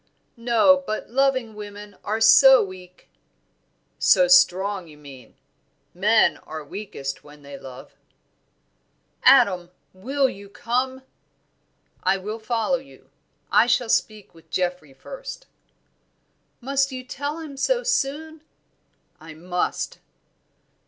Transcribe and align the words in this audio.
"No; 0.35 0.83
but 0.87 1.11
loving 1.11 1.53
women 1.53 1.95
are 2.03 2.19
so 2.19 2.63
weak." 2.63 3.07
"So 3.99 4.27
strong, 4.27 4.87
you 4.87 4.97
mean; 4.97 5.35
men 5.93 6.37
are 6.37 6.63
weakest 6.65 7.23
when 7.23 7.43
they 7.43 7.55
love." 7.55 7.93
"Adam, 9.21 9.69
will 9.93 10.27
you 10.27 10.49
come?" 10.49 11.03
"I 12.01 12.17
will 12.17 12.39
follow 12.39 12.79
you; 12.79 13.11
I 13.51 13.67
shall 13.67 13.89
speak 13.89 14.33
with 14.33 14.49
Geoffrey 14.49 14.95
first." 14.95 15.45
"Must 16.61 16.91
you 16.91 17.03
tell 17.03 17.37
him 17.37 17.55
so 17.55 17.83
soon?" 17.83 18.41
"I 19.19 19.35
must." 19.35 19.99